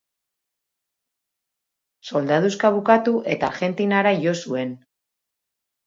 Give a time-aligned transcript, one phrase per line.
[2.09, 4.77] Soldaduska bukatu eta Argentinara jo zuen.